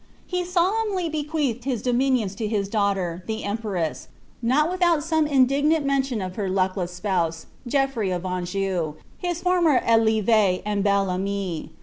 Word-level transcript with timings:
He 0.25 0.43
solemnly 0.43 1.09
bequeathed 1.09 1.65
his 1.65 1.83
dominions 1.83 2.33
to 2.37 2.47
his 2.47 2.67
daughter 2.67 3.23
e 3.29 3.43
empress, 3.43 4.07
not 4.41 4.67
without 4.71 5.03
some 5.03 5.27
indignant 5.27 5.85
mention 5.85 6.23
of 6.23 6.37
her 6.37 6.49
luckless 6.49 6.91
spouse, 6.91 7.45
eofirey 7.69 8.15
of 8.15 8.25
Anjou, 8.25 8.95
his 9.19 9.41
former 9.43 9.79
Sieve 9.87 10.61
and 10.65 10.83
bel 10.83 11.11
ami. 11.11 11.69